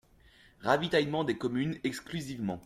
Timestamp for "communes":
1.37-1.77